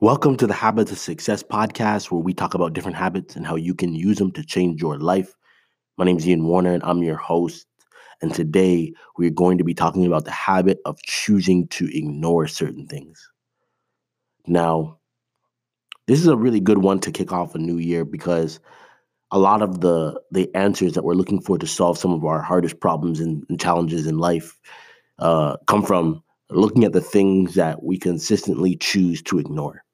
Welcome 0.00 0.36
to 0.36 0.46
the 0.46 0.54
Habits 0.54 0.92
of 0.92 0.98
Success 0.98 1.42
podcast, 1.42 2.12
where 2.12 2.20
we 2.20 2.32
talk 2.32 2.54
about 2.54 2.72
different 2.72 2.96
habits 2.96 3.34
and 3.34 3.44
how 3.44 3.56
you 3.56 3.74
can 3.74 3.96
use 3.96 4.18
them 4.18 4.30
to 4.30 4.44
change 4.44 4.80
your 4.80 4.96
life. 4.96 5.34
My 5.96 6.04
name 6.04 6.18
is 6.18 6.28
Ian 6.28 6.44
Warner, 6.44 6.72
and 6.72 6.84
I'm 6.84 7.02
your 7.02 7.16
host. 7.16 7.66
And 8.22 8.32
today 8.32 8.92
we're 9.16 9.30
going 9.30 9.58
to 9.58 9.64
be 9.64 9.74
talking 9.74 10.06
about 10.06 10.24
the 10.24 10.30
habit 10.30 10.78
of 10.84 11.02
choosing 11.02 11.66
to 11.70 11.88
ignore 11.92 12.46
certain 12.46 12.86
things. 12.86 13.28
Now, 14.46 15.00
this 16.06 16.20
is 16.20 16.28
a 16.28 16.36
really 16.36 16.60
good 16.60 16.78
one 16.78 17.00
to 17.00 17.10
kick 17.10 17.32
off 17.32 17.56
a 17.56 17.58
new 17.58 17.78
year 17.78 18.04
because 18.04 18.60
a 19.32 19.38
lot 19.40 19.62
of 19.62 19.80
the 19.80 20.20
the 20.30 20.48
answers 20.54 20.92
that 20.92 21.02
we're 21.02 21.14
looking 21.14 21.40
for 21.40 21.58
to 21.58 21.66
solve 21.66 21.98
some 21.98 22.12
of 22.12 22.24
our 22.24 22.40
hardest 22.40 22.78
problems 22.78 23.18
and, 23.18 23.44
and 23.48 23.60
challenges 23.60 24.06
in 24.06 24.18
life 24.18 24.60
uh, 25.18 25.56
come 25.66 25.82
from 25.82 26.22
looking 26.50 26.84
at 26.84 26.92
the 26.92 27.00
things 27.00 27.54
that 27.54 27.82
we 27.82 27.98
consistently 27.98 28.76
choose 28.76 29.20
to 29.22 29.40
ignore. 29.40 29.84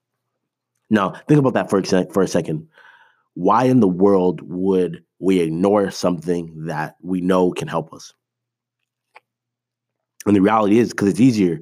Now, 0.90 1.14
think 1.28 1.38
about 1.38 1.54
that 1.54 1.70
for 1.70 1.78
a, 1.78 2.12
for 2.12 2.22
a 2.22 2.28
second. 2.28 2.68
Why 3.34 3.64
in 3.64 3.80
the 3.80 3.88
world 3.88 4.40
would 4.42 5.02
we 5.18 5.40
ignore 5.40 5.90
something 5.90 6.66
that 6.66 6.96
we 7.02 7.20
know 7.20 7.50
can 7.50 7.68
help 7.68 7.92
us? 7.92 8.12
And 10.26 10.36
the 10.36 10.40
reality 10.40 10.78
is 10.78 10.90
because 10.90 11.08
it's 11.08 11.20
easier. 11.20 11.60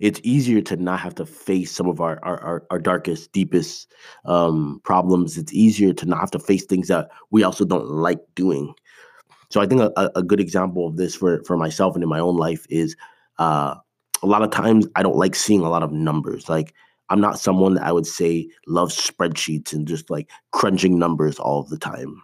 It's 0.00 0.20
easier 0.22 0.60
to 0.62 0.76
not 0.76 1.00
have 1.00 1.14
to 1.16 1.26
face 1.26 1.70
some 1.70 1.88
of 1.88 2.00
our 2.00 2.18
our, 2.24 2.40
our, 2.42 2.66
our 2.70 2.78
darkest, 2.78 3.32
deepest 3.32 3.92
um, 4.24 4.80
problems. 4.84 5.38
It's 5.38 5.52
easier 5.52 5.92
to 5.94 6.06
not 6.06 6.20
have 6.20 6.30
to 6.32 6.38
face 6.38 6.64
things 6.64 6.88
that 6.88 7.08
we 7.30 7.42
also 7.42 7.64
don't 7.64 7.86
like 7.86 8.18
doing. 8.34 8.74
So 9.50 9.60
I 9.60 9.66
think 9.66 9.80
a, 9.80 10.10
a 10.16 10.22
good 10.22 10.40
example 10.40 10.86
of 10.86 10.96
this 10.96 11.14
for 11.14 11.42
for 11.44 11.56
myself 11.56 11.94
and 11.94 12.02
in 12.02 12.08
my 12.08 12.18
own 12.18 12.36
life 12.36 12.66
is 12.70 12.96
uh, 13.38 13.76
a 14.22 14.26
lot 14.26 14.42
of 14.42 14.50
times 14.50 14.86
I 14.96 15.02
don't 15.02 15.16
like 15.16 15.34
seeing 15.34 15.60
a 15.60 15.70
lot 15.70 15.82
of 15.82 15.92
numbers. 15.92 16.48
Like 16.48 16.74
I'm 17.10 17.20
not 17.20 17.38
someone 17.38 17.74
that 17.74 17.84
I 17.84 17.92
would 17.92 18.06
say 18.06 18.48
loves 18.66 18.96
spreadsheets 18.96 19.72
and 19.72 19.86
just 19.86 20.10
like 20.10 20.30
crunching 20.52 20.98
numbers 20.98 21.38
all 21.38 21.62
the 21.62 21.78
time. 21.78 22.22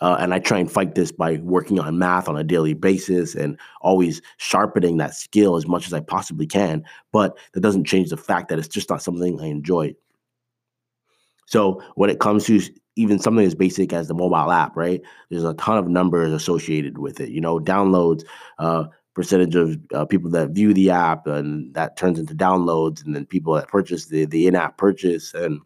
Uh, 0.00 0.16
and 0.18 0.32
I 0.32 0.38
try 0.38 0.58
and 0.58 0.70
fight 0.70 0.94
this 0.94 1.12
by 1.12 1.36
working 1.42 1.78
on 1.78 1.98
math 1.98 2.28
on 2.28 2.36
a 2.36 2.44
daily 2.44 2.72
basis 2.72 3.34
and 3.34 3.58
always 3.82 4.22
sharpening 4.38 4.96
that 4.96 5.14
skill 5.14 5.56
as 5.56 5.66
much 5.66 5.86
as 5.86 5.92
I 5.92 6.00
possibly 6.00 6.46
can. 6.46 6.84
But 7.12 7.36
that 7.52 7.60
doesn't 7.60 7.84
change 7.84 8.08
the 8.08 8.16
fact 8.16 8.48
that 8.48 8.58
it's 8.58 8.68
just 8.68 8.88
not 8.88 9.02
something 9.02 9.38
I 9.40 9.46
enjoy. 9.46 9.94
So 11.46 11.82
when 11.96 12.08
it 12.08 12.20
comes 12.20 12.46
to 12.46 12.62
even 12.96 13.18
something 13.18 13.44
as 13.44 13.54
basic 13.54 13.92
as 13.92 14.08
the 14.08 14.14
mobile 14.14 14.50
app, 14.50 14.76
right? 14.76 15.02
There's 15.28 15.44
a 15.44 15.54
ton 15.54 15.78
of 15.78 15.88
numbers 15.88 16.32
associated 16.32 16.98
with 16.98 17.20
it. 17.20 17.30
You 17.30 17.40
know, 17.40 17.58
downloads, 17.58 18.24
uh, 18.58 18.84
percentage 19.20 19.54
of 19.54 19.78
uh, 19.94 20.04
people 20.04 20.30
that 20.30 20.50
view 20.50 20.72
the 20.72 20.90
app, 20.90 21.26
and 21.26 21.72
that 21.74 21.96
turns 21.96 22.18
into 22.18 22.34
downloads, 22.34 23.04
and 23.04 23.14
then 23.14 23.26
people 23.26 23.54
that 23.54 23.68
purchase 23.68 24.06
the 24.06 24.24
the 24.24 24.46
in-app 24.46 24.78
purchase, 24.78 25.34
and 25.34 25.60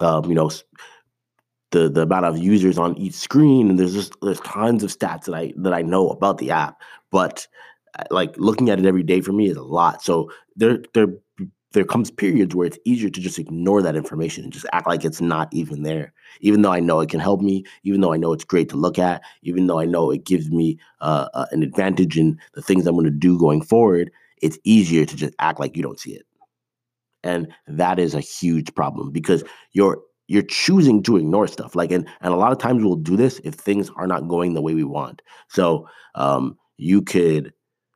um, 0.00 0.24
you 0.24 0.34
know 0.34 0.50
the 1.70 1.88
the 1.88 2.02
amount 2.02 2.24
of 2.24 2.38
users 2.38 2.78
on 2.78 2.96
each 2.96 3.14
screen, 3.14 3.70
and 3.70 3.78
there's 3.78 3.94
just 3.94 4.14
there's 4.22 4.40
tons 4.40 4.82
of 4.82 4.90
stats 4.90 5.24
that 5.24 5.34
I 5.34 5.52
that 5.56 5.74
I 5.74 5.82
know 5.82 6.08
about 6.10 6.38
the 6.38 6.50
app, 6.50 6.80
but 7.10 7.46
uh, 7.98 8.04
like 8.10 8.36
looking 8.36 8.70
at 8.70 8.78
it 8.78 8.86
every 8.86 9.02
day 9.02 9.20
for 9.20 9.32
me 9.32 9.48
is 9.48 9.56
a 9.56 9.62
lot. 9.62 10.02
So 10.02 10.30
there 10.56 10.78
there 10.94 11.08
there 11.72 11.84
comes 11.84 12.10
periods 12.10 12.54
where 12.54 12.66
it's 12.66 12.78
easier 12.84 13.10
to 13.10 13.20
just 13.20 13.38
ignore 13.38 13.82
that 13.82 13.96
information 13.96 14.44
and 14.44 14.52
just 14.52 14.66
act 14.72 14.86
like 14.86 15.04
it's 15.04 15.20
not 15.20 15.48
even 15.52 15.82
there. 15.82 16.12
Even 16.40 16.62
though 16.62 16.72
i 16.72 16.80
know 16.80 17.00
it 17.00 17.10
can 17.10 17.20
help 17.20 17.40
me 17.40 17.64
even 17.82 18.00
though 18.00 18.12
i 18.12 18.16
know 18.16 18.32
it's 18.32 18.44
great 18.44 18.68
to 18.68 18.76
look 18.76 18.98
at 18.98 19.22
even 19.42 19.66
though 19.66 19.80
i 19.80 19.84
know 19.84 20.10
it 20.10 20.24
gives 20.24 20.50
me 20.50 20.78
uh, 21.00 21.28
uh, 21.34 21.46
an 21.50 21.62
advantage 21.62 22.16
in 22.16 22.38
the 22.54 22.62
things 22.62 22.86
i'm 22.86 22.94
going 22.94 23.04
to 23.04 23.10
do 23.10 23.38
going 23.38 23.60
forward 23.62 24.10
it's 24.42 24.58
easier 24.64 25.04
to 25.04 25.16
just 25.16 25.34
act 25.38 25.60
like 25.60 25.76
you 25.76 25.82
don't 25.82 26.00
see 26.00 26.12
it. 26.12 26.26
And 27.22 27.52
that 27.66 27.98
is 27.98 28.14
a 28.14 28.20
huge 28.20 28.74
problem 28.74 29.10
because 29.10 29.42
you're 29.72 29.98
you're 30.28 30.42
choosing 30.42 31.02
to 31.02 31.16
ignore 31.16 31.48
stuff 31.48 31.74
like 31.74 31.90
and 31.90 32.06
and 32.20 32.32
a 32.32 32.36
lot 32.36 32.52
of 32.52 32.58
times 32.58 32.84
we'll 32.84 32.96
do 32.96 33.16
this 33.16 33.40
if 33.44 33.54
things 33.54 33.90
are 33.96 34.06
not 34.06 34.28
going 34.28 34.54
the 34.54 34.62
way 34.62 34.74
we 34.74 34.84
want. 34.84 35.22
So 35.48 35.88
um 36.14 36.56
you 36.76 37.02
could 37.02 37.52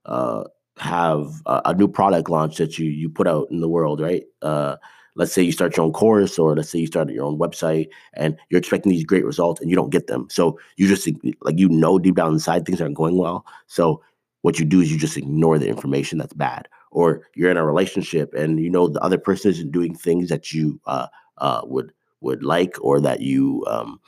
uh 0.07 0.45
have 0.79 1.43
a, 1.47 1.63
a, 1.67 1.75
new 1.75 1.89
product 1.89 2.31
launch 2.31 2.57
that 2.57 2.79
you 2.79 2.89
you 2.91 3.09
put 3.09 3.29
out 3.29 3.49
in 3.51 3.61
the 3.61 3.69
world, 3.69 4.01
right? 4.01 4.25
Uh, 4.41 4.77
let's 5.15 5.33
say 5.33 5.43
you 5.43 5.53
start 5.53 5.77
your 5.77 5.85
own 5.85 5.93
course, 5.93 6.39
or 6.39 6.57
let's 6.57 6.71
say 6.71 6.79
you 6.79 6.87
start 6.87 7.11
your 7.11 7.25
own 7.25 7.39
website, 7.39 7.89
and 8.15 8.37
you're 8.49 8.59
expecting 8.59 8.91
these 8.91 9.05
great 9.05 9.25
results, 9.25 9.61
and 9.61 9.71
you 9.71 9.77
don't 9.77 9.91
get 9.91 10.07
them. 10.07 10.27
So 10.31 10.59
you 10.77 10.89
just 10.89 11.09
like 11.43 11.59
you 11.59 11.69
know 11.69 11.99
deep 11.99 12.17
down 12.17 12.33
inside 12.33 12.65
things 12.65 12.81
aren't 12.81 12.97
going 12.97 13.19
well. 13.19 13.45
So 13.67 14.03
what 14.43 14.59
you 14.59 14.65
do 14.65 14.81
is 14.81 14.91
you 14.91 14.99
just 14.99 15.17
ignore 15.17 15.59
the 15.59 15.69
information 15.69 16.19
that's 16.19 16.33
bad, 16.33 16.69
or 16.91 17.29
you're 17.35 17.51
in 17.51 17.57
a 17.57 17.67
relationship 17.67 18.33
and 18.35 18.59
you 18.61 18.71
know 18.71 18.89
the 18.89 19.01
other 19.01 19.19
person 19.19 19.51
isn't 19.51 19.73
doing 19.73 19.95
things 19.95 20.29
that 20.31 20.53
you 20.53 20.81
uh, 20.87 21.09
uh, 21.39 21.63
would 21.65 21.93
would 22.21 22.43
like, 22.43 22.77
or 22.81 23.01
that 23.01 23.21
you 23.21 23.65
um, 23.69 24.01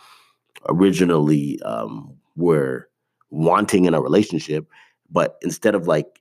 originally 0.69 1.61
um, 1.63 2.15
were 2.37 2.89
wanting 3.31 3.85
in 3.85 3.95
a 3.95 4.01
relationship, 4.01 4.67
but 5.11 5.37
instead 5.43 5.75
of 5.75 5.87
like 5.87 6.21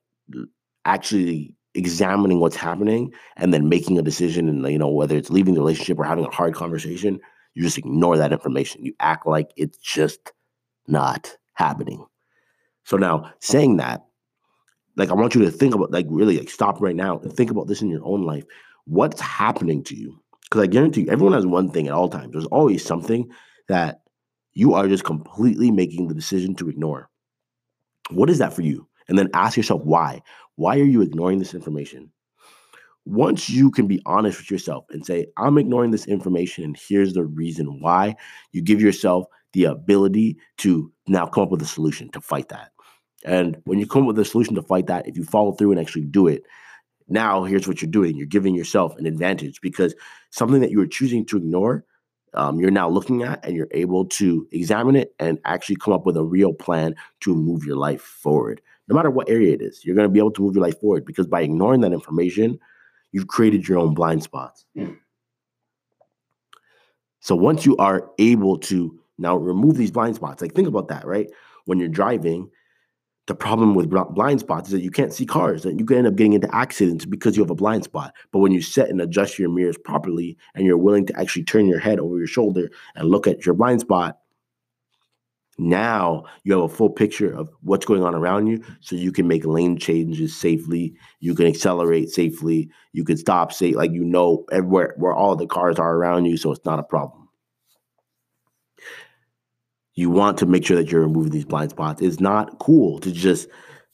actually 0.85 1.55
examining 1.75 2.39
what's 2.39 2.55
happening 2.55 3.11
and 3.37 3.53
then 3.53 3.67
making 3.67 3.97
a 3.97 4.03
decision 4.03 4.47
and 4.47 4.67
you 4.71 4.77
know 4.77 4.89
whether 4.89 5.17
it's 5.17 5.31
leaving 5.31 5.55
the 5.55 5.59
relationship 5.59 5.97
or 5.97 6.03
having 6.03 6.25
a 6.25 6.29
hard 6.29 6.53
conversation 6.53 7.19
you 7.53 7.63
just 7.63 7.77
ignore 7.77 8.17
that 8.17 8.33
information. 8.33 8.83
You 8.83 8.93
act 8.99 9.27
like 9.27 9.51
it's 9.55 9.77
just 9.77 10.31
not 10.87 11.35
happening. 11.53 12.05
So 12.83 12.97
now 12.97 13.31
saying 13.39 13.77
that 13.77 14.03
like 14.95 15.09
i 15.09 15.13
want 15.13 15.33
you 15.33 15.41
to 15.41 15.49
think 15.49 15.73
about 15.73 15.91
like 15.91 16.05
really 16.09 16.37
like 16.37 16.49
stop 16.49 16.79
right 16.79 16.95
now 16.95 17.17
and 17.19 17.33
think 17.33 17.49
about 17.49 17.67
this 17.67 17.81
in 17.81 17.89
your 17.89 18.05
own 18.05 18.23
life. 18.23 18.43
What's 18.85 19.21
happening 19.21 19.83
to 19.85 19.95
you? 19.95 20.19
Because 20.41 20.61
i 20.61 20.67
guarantee 20.67 21.01
you 21.01 21.09
everyone 21.09 21.33
has 21.33 21.45
one 21.45 21.69
thing 21.69 21.87
at 21.87 21.93
all 21.93 22.09
times. 22.09 22.33
There's 22.33 22.45
always 22.47 22.83
something 22.83 23.29
that 23.69 24.01
you 24.53 24.73
are 24.73 24.87
just 24.87 25.03
completely 25.03 25.71
making 25.71 26.07
the 26.07 26.13
decision 26.13 26.55
to 26.55 26.69
ignore. 26.69 27.09
What 28.11 28.29
is 28.29 28.39
that 28.39 28.53
for 28.53 28.61
you 28.61 28.87
and 29.07 29.17
then 29.17 29.29
ask 29.33 29.57
yourself 29.57 29.81
why. 29.83 30.21
Why 30.55 30.79
are 30.79 30.83
you 30.83 31.01
ignoring 31.01 31.39
this 31.39 31.53
information? 31.53 32.11
Once 33.05 33.49
you 33.49 33.69
can 33.69 33.85
be 33.87 34.01
honest 34.05 34.39
with 34.39 34.49
yourself 34.49 34.85
and 34.89 35.05
say, 35.05 35.25
I'm 35.37 35.57
ignoring 35.57 35.91
this 35.91 36.07
information, 36.07 36.63
and 36.63 36.77
here's 36.77 37.13
the 37.13 37.25
reason 37.25 37.81
why, 37.81 38.15
you 38.51 38.61
give 38.61 38.81
yourself 38.81 39.25
the 39.51 39.65
ability 39.65 40.37
to 40.59 40.91
now 41.07 41.25
come 41.25 41.43
up 41.43 41.51
with 41.51 41.61
a 41.61 41.65
solution 41.65 42.09
to 42.11 42.21
fight 42.21 42.49
that. 42.49 42.71
And 43.25 43.57
when 43.65 43.79
you 43.79 43.87
come 43.87 44.03
up 44.03 44.07
with 44.07 44.19
a 44.19 44.25
solution 44.25 44.55
to 44.55 44.61
fight 44.61 44.87
that, 44.87 45.07
if 45.07 45.17
you 45.17 45.23
follow 45.23 45.53
through 45.53 45.71
and 45.71 45.79
actually 45.79 46.05
do 46.05 46.27
it, 46.27 46.43
now 47.07 47.43
here's 47.43 47.67
what 47.67 47.81
you're 47.81 47.91
doing. 47.91 48.15
You're 48.15 48.25
giving 48.25 48.55
yourself 48.55 48.95
an 48.97 49.05
advantage 49.05 49.59
because 49.61 49.93
something 50.31 50.61
that 50.61 50.71
you 50.71 50.79
were 50.79 50.87
choosing 50.87 51.25
to 51.27 51.37
ignore, 51.37 51.85
um, 52.35 52.59
you're 52.59 52.71
now 52.71 52.89
looking 52.89 53.23
at 53.23 53.43
and 53.45 53.55
you're 53.55 53.67
able 53.71 54.05
to 54.05 54.47
examine 54.51 54.95
it 54.95 55.13
and 55.19 55.39
actually 55.45 55.75
come 55.75 55.93
up 55.93 56.05
with 56.05 56.17
a 56.17 56.23
real 56.23 56.53
plan 56.53 56.95
to 57.21 57.35
move 57.35 57.63
your 57.65 57.77
life 57.77 58.01
forward 58.01 58.61
no 58.87 58.95
matter 58.95 59.09
what 59.09 59.29
area 59.29 59.53
it 59.53 59.61
is, 59.61 59.85
you're 59.85 59.95
going 59.95 60.07
to 60.07 60.11
be 60.11 60.19
able 60.19 60.31
to 60.31 60.41
move 60.41 60.55
your 60.55 60.63
life 60.63 60.79
forward 60.79 61.05
because 61.05 61.27
by 61.27 61.41
ignoring 61.41 61.81
that 61.81 61.93
information, 61.93 62.59
you've 63.11 63.27
created 63.27 63.67
your 63.67 63.77
own 63.77 63.93
blind 63.93 64.23
spots. 64.23 64.65
So 67.19 67.35
once 67.35 67.65
you 67.65 67.77
are 67.77 68.09
able 68.19 68.57
to 68.59 68.99
now 69.17 69.37
remove 69.37 69.77
these 69.77 69.91
blind 69.91 70.15
spots, 70.15 70.41
like 70.41 70.53
think 70.53 70.67
about 70.67 70.89
that, 70.89 71.05
right? 71.05 71.29
When 71.65 71.79
you're 71.79 71.87
driving, 71.87 72.49
the 73.27 73.35
problem 73.35 73.73
with 73.73 73.89
blind 73.89 74.41
spots 74.41 74.67
is 74.67 74.73
that 74.73 74.81
you 74.81 74.91
can't 74.91 75.13
see 75.13 75.25
cars 75.25 75.65
and 75.65 75.79
you 75.79 75.85
can 75.85 75.97
end 75.97 76.07
up 76.07 76.15
getting 76.15 76.33
into 76.33 76.53
accidents 76.53 77.05
because 77.05 77.37
you 77.37 77.43
have 77.43 77.49
a 77.49 77.55
blind 77.55 77.85
spot. 77.85 78.13
But 78.31 78.39
when 78.39 78.51
you 78.51 78.61
set 78.61 78.89
and 78.89 78.99
adjust 78.99 79.39
your 79.39 79.49
mirrors 79.49 79.77
properly 79.77 80.37
and 80.55 80.65
you're 80.65 80.77
willing 80.77 81.05
to 81.05 81.19
actually 81.19 81.45
turn 81.45 81.67
your 81.67 81.79
head 81.79 81.99
over 81.99 82.17
your 82.17 82.27
shoulder 82.27 82.69
and 82.95 83.09
look 83.09 83.25
at 83.25 83.45
your 83.45 83.55
blind 83.55 83.79
spot, 83.79 84.17
now 85.57 86.23
you 86.43 86.51
have 86.53 86.63
a 86.63 86.73
full 86.73 86.89
picture 86.89 87.31
of 87.31 87.49
what's 87.61 87.85
going 87.85 88.03
on 88.03 88.15
around 88.15 88.47
you 88.47 88.61
so 88.81 88.95
you 88.95 89.11
can 89.11 89.27
make 89.27 89.45
lane 89.45 89.77
changes 89.77 90.35
safely 90.35 90.95
you 91.19 91.35
can 91.35 91.45
accelerate 91.45 92.09
safely 92.09 92.67
you 92.91 93.03
can 93.03 93.15
stop 93.17 93.53
safe 93.53 93.75
like 93.75 93.91
you 93.91 94.03
know 94.03 94.45
everywhere 94.51 94.95
where 94.97 95.13
all 95.13 95.35
the 95.35 95.45
cars 95.45 95.77
are 95.77 95.95
around 95.95 96.25
you 96.25 96.37
so 96.37 96.51
it's 96.51 96.65
not 96.65 96.79
a 96.79 96.83
problem 96.83 97.22
you 99.95 100.09
want 100.09 100.37
to 100.37 100.45
make 100.45 100.65
sure 100.65 100.77
that 100.77 100.91
you're 100.91 101.01
removing 101.01 101.31
these 101.31 101.45
blind 101.45 101.69
spots 101.71 102.01
it's 102.01 102.19
not 102.19 102.59
cool 102.59 102.99
to 102.99 103.11
just 103.11 103.47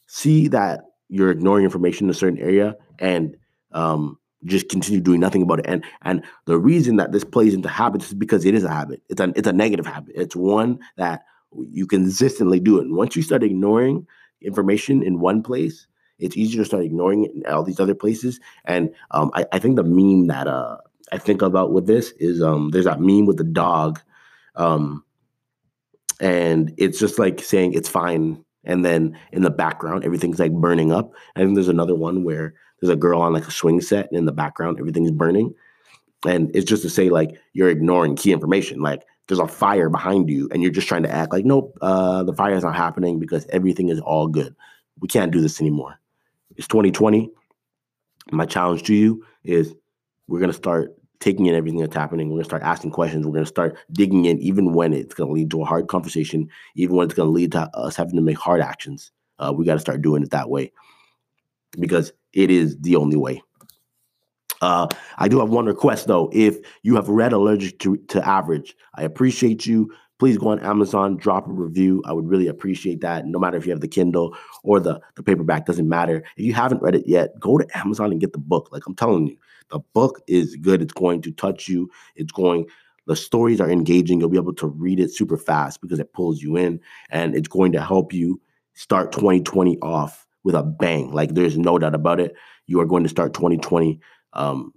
see 0.07 0.47
that 0.47 0.85
you're 1.09 1.31
ignoring 1.31 1.65
information 1.65 2.05
in 2.05 2.11
a 2.11 2.13
certain 2.13 2.39
area 2.39 2.75
and 2.99 3.35
um, 3.73 4.17
just 4.45 4.69
continue 4.69 5.01
doing 5.01 5.19
nothing 5.19 5.41
about 5.41 5.59
it. 5.59 5.65
And 5.67 5.83
and 6.03 6.23
the 6.45 6.57
reason 6.57 6.95
that 6.97 7.11
this 7.11 7.23
plays 7.23 7.53
into 7.53 7.67
habits 7.67 8.07
is 8.07 8.13
because 8.13 8.45
it 8.45 8.55
is 8.55 8.63
a 8.63 8.69
habit. 8.69 9.01
It's 9.09 9.19
a 9.19 9.33
it's 9.35 9.47
a 9.47 9.53
negative 9.53 9.85
habit. 9.85 10.13
It's 10.15 10.35
one 10.35 10.79
that 10.97 11.23
you 11.71 11.87
consistently 11.87 12.59
do 12.59 12.77
it. 12.79 12.85
And 12.85 12.95
once 12.95 13.15
you 13.15 13.23
start 13.23 13.43
ignoring 13.43 14.07
information 14.41 15.03
in 15.03 15.19
one 15.19 15.41
place, 15.43 15.87
it's 16.19 16.37
easier 16.37 16.61
to 16.61 16.65
start 16.65 16.83
ignoring 16.83 17.25
it 17.25 17.31
in 17.33 17.45
all 17.47 17.63
these 17.63 17.79
other 17.79 17.95
places. 17.95 18.39
And 18.65 18.93
um, 19.11 19.31
I, 19.33 19.45
I, 19.51 19.59
think 19.59 19.75
the 19.75 19.83
meme 19.83 20.27
that 20.27 20.47
uh, 20.47 20.77
I 21.11 21.17
think 21.17 21.41
about 21.41 21.71
with 21.71 21.87
this 21.87 22.11
is 22.19 22.41
um, 22.41 22.69
there's 22.69 22.85
that 22.85 23.01
meme 23.01 23.25
with 23.25 23.37
the 23.37 23.43
dog. 23.43 23.99
Um, 24.55 25.03
and 26.19 26.73
it's 26.77 26.99
just 26.99 27.19
like 27.19 27.41
saying 27.41 27.73
it's 27.73 27.89
fine. 27.89 28.43
And 28.65 28.83
then 28.83 29.17
in 29.31 29.41
the 29.41 29.49
background, 29.49 30.03
everything's 30.03 30.39
like 30.39 30.51
burning 30.51 30.91
up. 30.91 31.13
I 31.35 31.39
think 31.39 31.55
there's 31.55 31.69
another 31.69 31.95
one 31.95 32.23
where 32.23 32.53
there's 32.79 32.91
a 32.91 32.97
girl 32.97 33.21
on 33.21 33.33
like 33.33 33.47
a 33.47 33.51
swing 33.51 33.81
set 33.81 34.07
and 34.09 34.17
in 34.17 34.25
the 34.25 34.31
background 34.31 34.79
everything's 34.79 35.11
burning. 35.11 35.53
And 36.25 36.51
it's 36.53 36.69
just 36.69 36.83
to 36.83 36.89
say 36.89 37.09
like 37.09 37.39
you're 37.53 37.69
ignoring 37.69 38.15
key 38.15 38.33
information. 38.33 38.81
Like 38.81 39.03
there's 39.27 39.39
a 39.39 39.47
fire 39.47 39.89
behind 39.89 40.29
you 40.29 40.49
and 40.51 40.61
you're 40.61 40.71
just 40.71 40.87
trying 40.87 41.03
to 41.03 41.11
act 41.11 41.31
like 41.31 41.45
nope 41.45 41.77
uh, 41.81 42.23
the 42.23 42.33
fire 42.33 42.55
is 42.55 42.63
not 42.63 42.75
happening 42.75 43.19
because 43.19 43.45
everything 43.51 43.89
is 43.89 43.99
all 43.99 44.27
good. 44.27 44.55
We 44.99 45.07
can't 45.07 45.31
do 45.31 45.41
this 45.41 45.61
anymore. 45.61 45.99
It's 46.57 46.67
2020 46.67 47.31
my 48.31 48.45
challenge 48.45 48.83
to 48.83 48.93
you 48.93 49.25
is 49.43 49.73
we're 50.27 50.39
going 50.39 50.51
to 50.51 50.57
start 50.57 50.95
taking 51.19 51.45
in 51.47 51.55
everything 51.55 51.79
that's 51.79 51.95
happening. 51.95 52.27
We're 52.27 52.35
going 52.35 52.43
to 52.43 52.49
start 52.49 52.63
asking 52.63 52.91
questions. 52.91 53.25
We're 53.25 53.33
going 53.33 53.43
to 53.43 53.49
start 53.49 53.77
digging 53.91 54.25
in, 54.25 54.39
even 54.39 54.73
when 54.73 54.93
it's 54.93 55.13
going 55.13 55.27
to 55.27 55.33
lead 55.33 55.51
to 55.51 55.61
a 55.61 55.65
hard 55.65 55.87
conversation, 55.87 56.49
even 56.75 56.95
when 56.95 57.05
it's 57.05 57.13
going 57.13 57.27
to 57.27 57.33
lead 57.33 57.51
to 57.53 57.69
us 57.75 57.95
having 57.95 58.15
to 58.15 58.21
make 58.21 58.37
hard 58.37 58.61
actions. 58.61 59.11
Uh, 59.37 59.53
we 59.55 59.65
got 59.65 59.73
to 59.73 59.79
start 59.79 60.01
doing 60.01 60.23
it 60.23 60.31
that 60.31 60.49
way 60.49 60.71
because 61.79 62.11
it 62.33 62.51
is 62.51 62.77
the 62.79 62.95
only 62.95 63.17
way. 63.17 63.41
Uh, 64.61 64.87
I 65.17 65.27
do 65.27 65.39
have 65.39 65.49
one 65.49 65.65
request 65.65 66.07
though. 66.07 66.29
If 66.33 66.57
you 66.83 66.95
have 66.95 67.07
read 67.07 67.33
Allergic 67.33 67.79
to, 67.79 67.97
to 68.09 68.27
Average, 68.27 68.75
I 68.95 69.03
appreciate 69.03 69.65
you. 69.65 69.93
Please 70.19 70.37
go 70.37 70.49
on 70.49 70.59
Amazon, 70.59 71.15
drop 71.15 71.47
a 71.47 71.51
review. 71.51 72.03
I 72.05 72.11
would 72.11 72.27
really 72.27 72.47
appreciate 72.47 72.99
that. 73.01 73.25
No 73.25 73.39
matter 73.39 73.55
if 73.55 73.65
you 73.65 73.71
have 73.71 73.79
the 73.79 73.87
Kindle 73.87 74.35
or 74.63 74.81
the, 74.81 74.99
the 75.15 75.23
paperback, 75.23 75.65
doesn't 75.65 75.87
matter. 75.87 76.25
If 76.35 76.43
you 76.43 76.53
haven't 76.53 76.81
read 76.81 76.95
it 76.95 77.07
yet, 77.07 77.39
go 77.39 77.57
to 77.57 77.65
Amazon 77.77 78.11
and 78.11 78.19
get 78.19 78.33
the 78.33 78.39
book. 78.39 78.67
Like 78.73 78.83
I'm 78.85 78.95
telling 78.95 79.27
you, 79.27 79.37
the 79.69 79.79
book 79.93 80.21
is 80.27 80.55
good. 80.55 80.81
It's 80.81 80.93
going 80.93 81.21
to 81.23 81.31
touch 81.31 81.67
you. 81.67 81.89
It's 82.15 82.31
going, 82.31 82.65
the 83.07 83.15
stories 83.15 83.61
are 83.61 83.69
engaging. 83.69 84.19
You'll 84.19 84.29
be 84.29 84.37
able 84.37 84.53
to 84.55 84.67
read 84.67 84.99
it 84.99 85.13
super 85.13 85.37
fast 85.37 85.81
because 85.81 85.99
it 85.99 86.13
pulls 86.13 86.41
you 86.41 86.55
in 86.55 86.79
and 87.09 87.35
it's 87.35 87.47
going 87.47 87.71
to 87.73 87.81
help 87.81 88.13
you 88.13 88.41
start 88.73 89.11
2020 89.11 89.77
off 89.79 90.25
with 90.43 90.55
a 90.55 90.63
bang. 90.63 91.11
Like 91.11 91.33
there's 91.33 91.57
no 91.57 91.77
doubt 91.77 91.95
about 91.95 92.19
it. 92.19 92.35
You 92.67 92.79
are 92.79 92.85
going 92.85 93.03
to 93.03 93.09
start 93.09 93.33
2020 93.33 93.99
um, 94.33 94.73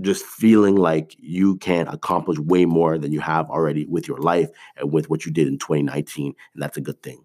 just 0.00 0.24
feeling 0.24 0.76
like 0.76 1.16
you 1.18 1.56
can 1.56 1.88
accomplish 1.88 2.38
way 2.38 2.64
more 2.64 2.98
than 2.98 3.12
you 3.12 3.20
have 3.20 3.48
already 3.50 3.86
with 3.86 4.06
your 4.06 4.18
life 4.18 4.48
and 4.76 4.92
with 4.92 5.08
what 5.10 5.24
you 5.24 5.32
did 5.32 5.48
in 5.48 5.58
2019. 5.58 6.34
And 6.54 6.62
that's 6.62 6.76
a 6.76 6.82
good 6.82 7.02
thing. 7.02 7.24